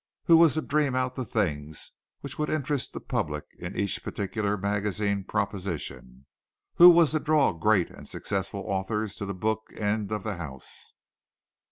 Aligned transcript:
Who 0.23 0.37
was 0.37 0.55
to 0.55 0.63
dream 0.63 0.95
out 0.95 1.13
the 1.13 1.23
things 1.23 1.91
which 2.21 2.39
would 2.39 2.49
interest 2.49 2.91
the 2.91 2.99
public 2.99 3.45
in 3.59 3.75
each 3.77 4.03
particular 4.03 4.57
magazine 4.57 5.23
proposition? 5.23 6.25
Who 6.77 6.89
was 6.89 7.11
to 7.11 7.19
draw 7.19 7.51
great 7.53 7.91
and 7.91 8.07
successful 8.07 8.61
authors 8.61 9.13
to 9.17 9.27
the 9.27 9.35
book 9.35 9.69
end 9.77 10.11
of 10.11 10.23
the 10.23 10.37
house? 10.37 10.95